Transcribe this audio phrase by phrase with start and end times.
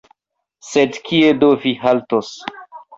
[0.69, 2.37] sed kie do vi haltos?